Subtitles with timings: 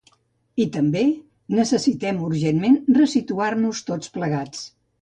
[0.63, 1.03] I també:
[1.59, 4.71] Necessitem urgentment resituar-nos tots plegats.